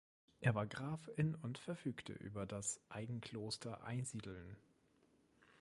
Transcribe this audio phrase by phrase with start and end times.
[0.39, 4.57] Er war Graf in und verfügte über das Eigenkloster Einsiedeln.